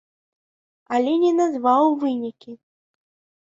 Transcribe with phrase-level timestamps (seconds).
[0.97, 2.51] Але не назваў вынікі.